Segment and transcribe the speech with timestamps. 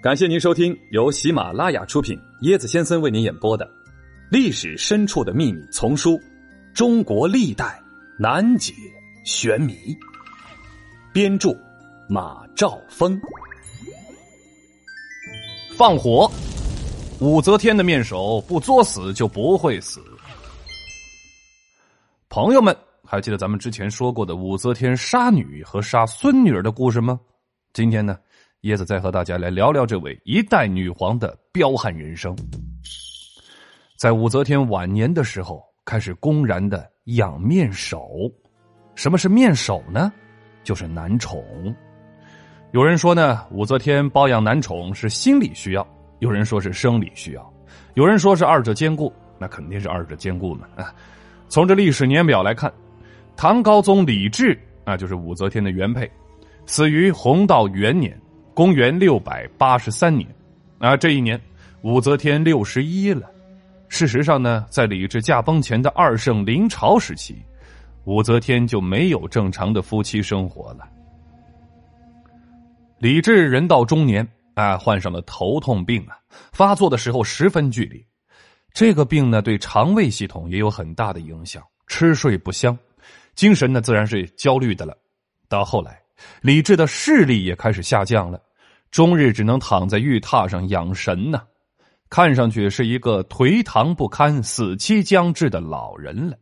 [0.00, 3.66] 感谢您收听由喜马拉雅出品、椰子先生为您演播的
[4.30, 6.12] 《历史深处的秘密》丛书
[6.72, 7.82] 《中国历代
[8.16, 8.72] 难解
[9.24, 9.72] 玄谜》，
[11.12, 11.50] 编著
[12.08, 13.20] 马兆峰。
[15.76, 16.30] 放火，
[17.18, 20.00] 武则天的面首不作死就不会死。
[22.28, 27.18] 朋友们，还记得咱们之前说过的武则天杀女和杀孙女儿的故事吗？
[27.72, 28.16] 今天呢？
[28.62, 32.36] 椰子再和大家来聊聊这位一代女皇的彪悍人生。
[33.96, 38.08] 在武则天晚年的时候，开始公然的养面首。
[38.96, 40.12] 什么是面首呢？
[40.64, 41.40] 就是男宠。
[42.72, 45.86] 有人说呢，武则天包养男宠是心理需要；
[46.18, 47.42] 有人说是生理需要；
[47.94, 49.12] 有人说是二者兼顾。
[49.38, 50.66] 那肯定是二者兼顾嘛。
[50.74, 50.92] 啊，
[51.48, 52.72] 从这历史年表来看，
[53.36, 56.10] 唐高宗李治啊，就是武则天的原配，
[56.66, 58.20] 死于弘道元年。
[58.58, 60.28] 公元六百八十三年，
[60.80, 61.40] 啊，这一年
[61.82, 63.30] 武则天六十一了。
[63.86, 67.40] 事实上呢，在李治驾崩前的二圣临朝时期，
[68.02, 70.88] 武则天就没有正常的夫妻生活了。
[72.98, 76.18] 李治人到中年，啊，患上了头痛病啊，
[76.50, 78.04] 发作的时候十分剧烈。
[78.72, 82.76] 这个病呢，对肠胃系统也有很大的影响，吃睡不香，
[83.36, 84.98] 精神呢自然是焦虑的了。
[85.48, 86.02] 到后来，
[86.40, 88.42] 李治的视力也开始下降了。
[88.90, 91.42] 终日只能躺在玉榻上养神呢，
[92.08, 96.36] 看上去是一个颓唐不堪、死期将至的老人了。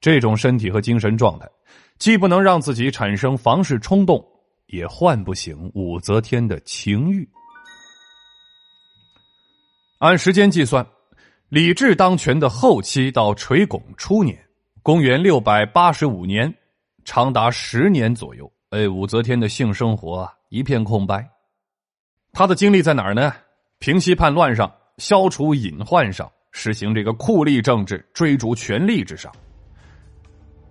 [0.00, 1.48] 这种身体和精神状态，
[1.98, 4.24] 既不能让自己产生房事冲动，
[4.66, 7.28] 也唤不醒武则天的情欲。
[9.98, 10.84] 按时间计算，
[11.48, 14.36] 李治当权的后期到垂拱初年，
[14.82, 16.52] 公元六百八十五年，
[17.04, 18.52] 长达十年左右。
[18.70, 21.24] 哎，武则天的性生活啊，一片空白。
[22.32, 23.30] 他的精力在哪儿呢？
[23.78, 29.30] 平息叛乱上，消除隐患上，实行这个酷吏政治，追逐权力之上。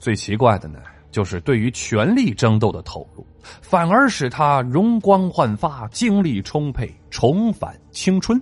[0.00, 0.80] 最奇怪的呢，
[1.12, 3.24] 就是对于权力争斗的投入，
[3.62, 8.40] 反而使他容光焕发，精力充沛，重返青春。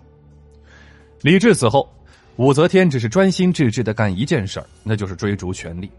[1.21, 1.87] 李治死后，
[2.37, 5.91] 武则天只是专心致志的干一件事那就是追逐权力。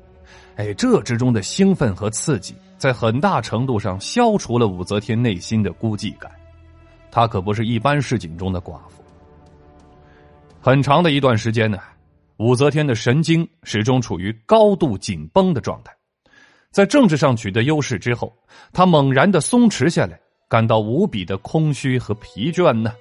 [0.55, 6.31] 哎，这之中的兴奋和刺激，在很大程度上消除了武则天内心的孤寂感。
[7.13, 9.03] 她可不是一般市井中的寡妇。
[10.59, 11.77] 很长的一段时间呢，
[12.37, 15.95] 武则天的神经始终处于高度紧绷的状态。
[16.71, 18.35] 在政治上取得优势之后，
[18.71, 20.19] 她猛然的松弛下来，
[20.49, 22.91] 感到无比的空虚和疲倦呢。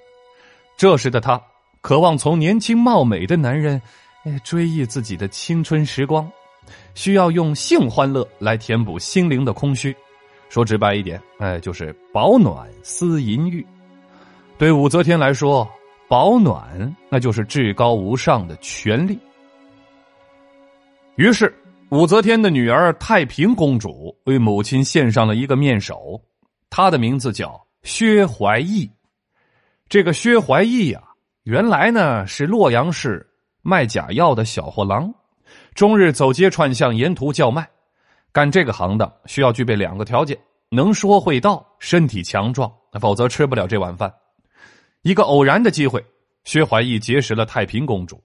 [0.76, 1.40] 这时的她
[1.80, 3.80] 渴望从年轻貌美的男人，
[4.24, 6.30] 哎，追忆自己的青春时光，
[6.94, 9.96] 需要用性欢乐来填补心灵的空虚。
[10.50, 13.66] 说直白一点，哎，就是保暖思淫欲。
[14.62, 15.68] 对武则天来说，
[16.06, 19.18] 保暖那就是至高无上的权利。
[21.16, 21.52] 于是，
[21.88, 26.22] 武则天的女儿太平公主为母亲献上了一个面首，
[26.70, 28.88] 她的名字叫薛怀义。
[29.88, 31.02] 这个薛怀义呀，
[31.42, 33.28] 原来呢是洛阳市
[33.62, 35.12] 卖假药的小货郎，
[35.74, 37.68] 终日走街串巷，沿途叫卖。
[38.30, 40.38] 干这个行当需要具备两个条件：
[40.70, 44.08] 能说会道，身体强壮，否则吃不了这碗饭。
[45.02, 46.04] 一个偶然的机会，
[46.44, 48.22] 薛怀义结识了太平公主。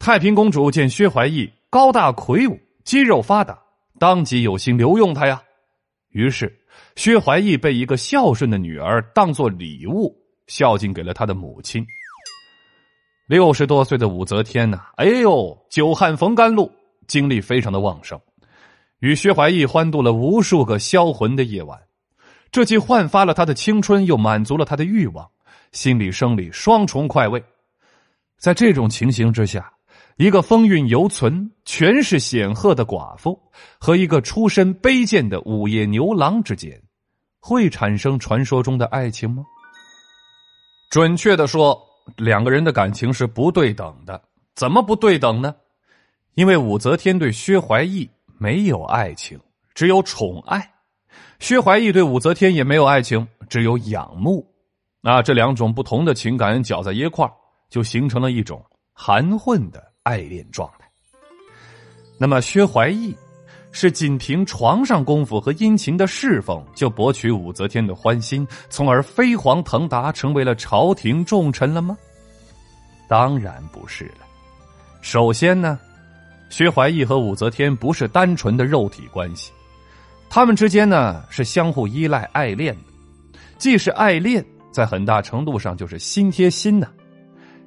[0.00, 3.56] 太平公主见薛怀义高大魁梧，肌肉发达，
[4.00, 5.40] 当即有心留用他呀。
[6.10, 6.52] 于是，
[6.96, 10.12] 薛怀义被一个孝顺的女儿当做礼物
[10.48, 11.86] 孝敬给了他的母亲。
[13.28, 16.68] 六十多岁的武则天呐，哎呦，久旱逢甘露，
[17.06, 18.20] 精力非常的旺盛，
[18.98, 21.78] 与薛怀义欢度了无数个销魂的夜晚。
[22.50, 25.30] 这既焕发了他的青春，又满足了他的欲望。
[25.72, 27.42] 心理、生理双重快慰，
[28.38, 29.72] 在这种情形之下，
[30.16, 33.40] 一个风韵犹存、权势显赫的寡妇
[33.78, 36.80] 和一个出身卑贱的午夜牛郎之间，
[37.40, 39.44] 会产生传说中的爱情吗？
[40.90, 41.78] 准确的说，
[42.16, 44.20] 两个人的感情是不对等的。
[44.54, 45.54] 怎么不对等呢？
[46.34, 49.38] 因为武则天对薛怀义没有爱情，
[49.74, 50.60] 只有宠爱；
[51.38, 54.44] 薛怀义对武则天也没有爱情，只有仰慕。
[55.00, 57.30] 那这两种不同的情感搅在一块，
[57.70, 60.88] 就形成了一种含混的爱恋状态。
[62.18, 63.14] 那么薛怀义
[63.70, 71.96] 是仅凭床上功夫和殷勤的侍奉就博取武则天的欢心，从而飞黄腾达成为了朝廷重臣了吗？
[73.06, 74.26] 当然不是了。
[75.00, 75.78] 首先呢，
[76.50, 79.52] 薛怀义和武则天不是单纯的肉体关系，
[80.28, 84.44] 他们之间呢是相互依赖、爱恋的，既是爱恋。
[84.70, 86.88] 在很大程度上就是心贴心呐。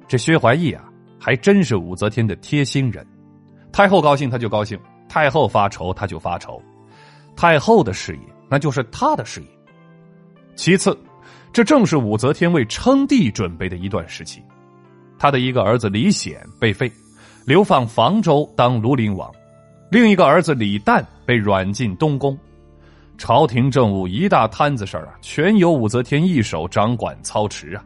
[0.08, 0.84] 这薛怀义啊，
[1.18, 3.06] 还真是武则天的贴心人。
[3.72, 4.78] 太后高兴他就高兴，
[5.08, 6.60] 太后发愁他就发愁。
[7.34, 8.20] 太后的事业
[8.50, 9.46] 那就是他的事业。
[10.54, 10.96] 其次，
[11.52, 14.42] 这正是武则天为称帝准备的一段时期。
[15.18, 16.92] 他的一个儿子李显被废，
[17.46, 19.30] 流放房州当庐陵王；
[19.90, 22.36] 另一个儿子李旦被软禁东宫。
[23.22, 27.84] 朝廷政务一大摊子事儿啊，全由武则天一手掌管操持啊。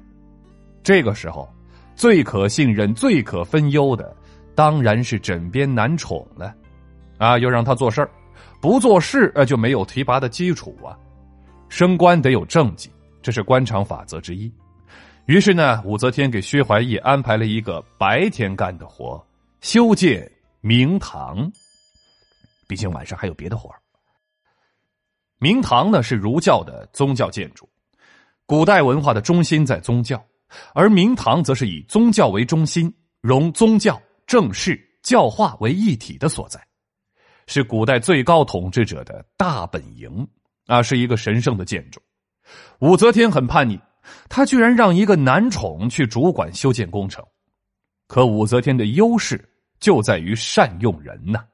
[0.82, 1.46] 这个时候，
[1.94, 4.16] 最可信任、最可分忧的，
[4.54, 6.54] 当然是枕边男宠了。
[7.18, 8.10] 啊，要让他做事儿，
[8.62, 10.96] 不做事呃就没有提拔的基础啊。
[11.68, 12.90] 升官得有政绩，
[13.20, 14.50] 这是官场法则之一。
[15.26, 19.22] 于是呢，武则天给薛怀义安排了一个白天干的活
[19.60, 20.26] 修建
[20.62, 21.52] 明堂。
[22.66, 23.76] 毕竟晚上还有别的活儿。
[25.38, 27.68] 明堂呢是儒教的宗教建筑，
[28.46, 30.24] 古代文化的中心在宗教，
[30.74, 36.58] 而明堂则是以宗教为中心，融宗教、政事、教化为一体的所在，
[37.46, 40.26] 是古代最高统治者的大本营
[40.66, 42.00] 啊，是一个神圣的建筑。
[42.78, 43.78] 武则天很叛逆，
[44.30, 47.22] 她居然让一个男宠去主管修建工程。
[48.08, 49.46] 可武则天的优势
[49.80, 51.44] 就在于善用人呐，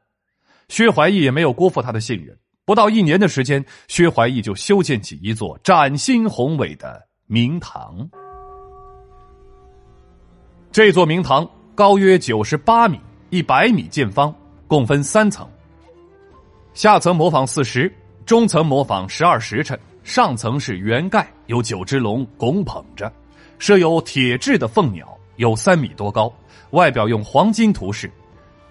[0.69, 2.39] 薛怀义也没有辜负他的信任。
[2.65, 8.09] 不到一年的时间，薛怀义就修建起一座崭新宏伟的明堂。
[10.71, 13.01] 这座明堂高约九十八米，
[13.31, 14.33] 一百米见方，
[14.69, 15.49] 共分三层。
[16.73, 17.93] 下层模仿四时，
[18.25, 23.13] 中层模仿十二时辰，上层是圆盖，有九只龙拱捧着，
[23.59, 26.33] 设有铁制的凤鸟，有三米多高，
[26.71, 28.09] 外表用黄金涂饰，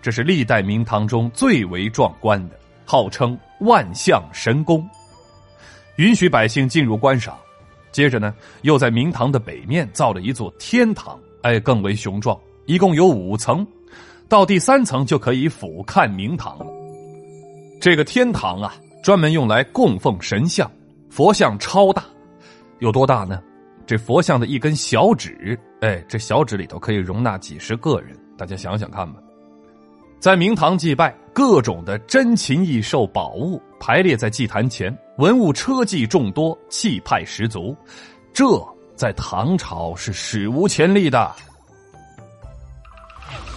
[0.01, 2.57] 这是历代明堂中最为壮观的。
[2.91, 4.85] 号称万象神宫，
[5.95, 7.37] 允许百姓进入观赏。
[7.89, 13.65] 接着呢，又在明堂的北面造了一座天堂，哎，更为雄壮，一共有五层。
[14.27, 16.65] 到第三层就可以俯瞰明堂了。
[17.79, 20.69] 这个天堂啊，专门用来供奉神像，
[21.09, 22.03] 佛像超大，
[22.79, 23.41] 有多大呢？
[23.85, 29.21] 这佛像的一根小指，哎，这小指里头可以容纳几十个人，大家想想看吧。
[30.21, 37.75] 在明堂祭拜，各种的珍禽异兽宝物排列在祭坛前，文物车技众多，气派十足。
[38.31, 38.45] 这
[38.95, 41.31] 在唐朝是史无前例的。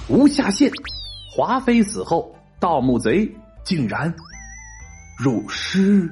[0.09, 0.71] 无下限，
[1.31, 3.31] 华妃死后，盗墓贼
[3.63, 4.11] 竟然
[5.19, 6.11] 入尸，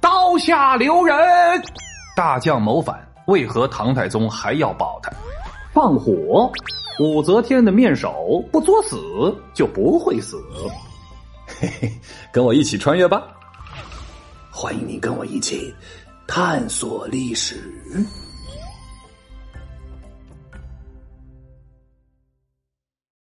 [0.00, 1.16] 刀下留人。
[2.16, 5.12] 大将谋反，为何唐太宗还要保他？
[5.72, 6.50] 放火。
[7.00, 8.96] 武则天的面首不作死
[9.52, 10.40] 就不会死，
[11.46, 11.92] 嘿嘿，
[12.32, 13.26] 跟我一起穿越吧！
[14.50, 15.74] 欢迎你跟我一起
[16.26, 17.68] 探索历史。